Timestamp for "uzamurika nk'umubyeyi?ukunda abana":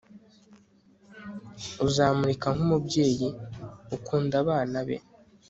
1.85-4.77